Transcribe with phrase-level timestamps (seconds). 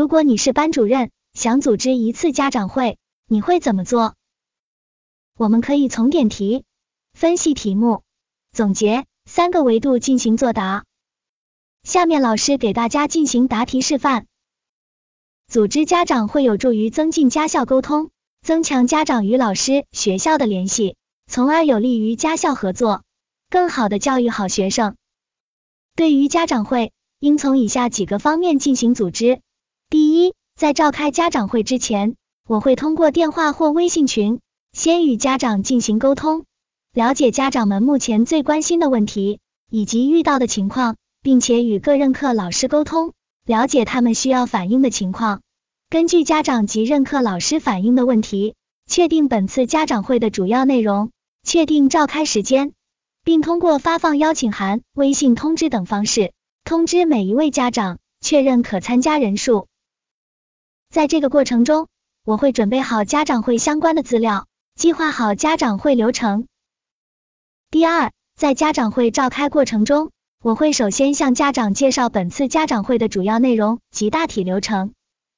[0.00, 4.14] 如果你是班主任，想组织一次家长会，你会怎么做？
[5.36, 6.64] 我们可以从点题、
[7.12, 8.02] 分析题目、
[8.50, 10.86] 总结三个维度进行作答。
[11.82, 14.24] 下面老师给大家进行答题示范。
[15.48, 18.08] 组织家长会有助于增进家校沟通，
[18.40, 20.96] 增强家长与老师、学校的联系，
[21.26, 23.02] 从而有利于家校合作，
[23.50, 24.96] 更好的教育好学生。
[25.94, 29.42] 对于家长会，应从以下几个方面进行组织。
[29.90, 32.14] 第一，在召开家长会之前，
[32.46, 34.38] 我会通过电话或微信群，
[34.72, 36.44] 先与家长进行沟通，
[36.94, 43.14] 了解家长们目前最关心的问题以及遇到的情况，并且与各任课老师沟通，
[43.44, 45.40] 了解他们需要反映的情况。
[45.88, 48.54] 根据家长及任课老师反映的问题，
[48.86, 51.10] 确定本次家长会的主要内容，
[51.42, 52.74] 确定召开时间，
[53.24, 59.66] 并通过发放邀请函、微信通知等方式通知每一位家长，确认可参加人数。
[60.90, 61.86] 在这个过程中，
[62.24, 66.48] 我会准备好家长会相关的资料，计划好家长会流程。
[67.70, 70.10] 第二，在家长会召开过程中，
[70.42, 74.92] 我会首先向家长介绍本次家长会的主要内容及大体流程，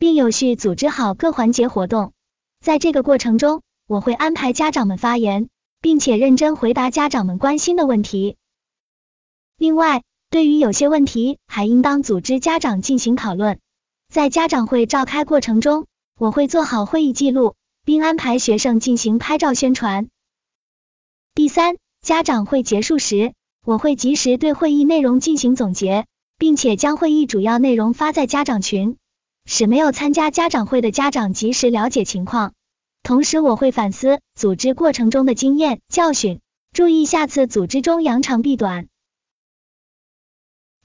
[0.00, 2.12] 并有序组织好各环节活动。
[2.60, 5.48] 在这个过程中，我会安排家长们发言，
[5.80, 8.36] 并且认真回答家长们关心的问题。
[9.56, 13.60] 另外，对于有些问题，还应当组织家长进行讨论。
[14.08, 15.86] 在家长会召开过程中，
[16.18, 17.54] 我会做好会议记录，
[17.84, 20.08] 并安排学生进行拍照宣传。
[21.34, 23.34] 第三，家长会结束时，
[23.64, 26.06] 我会及时对会议内容进行总结，
[26.38, 28.96] 并且将会议主要内容发在家长群，
[29.44, 32.54] 使没有参加家长会的家长及时了解情况。
[33.02, 36.40] 同时，我会反思组织过程中的经验教训，
[36.72, 38.88] 注意下次组织中扬长避短。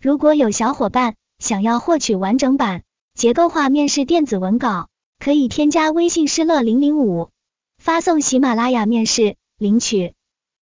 [0.01, 2.83] 如果有小伙伴想要获取完整版，
[3.13, 7.29] 结构化面试电子文稿，可以添加微信失乐零零五，
[7.77, 10.13] 发送喜马拉雅面试领取。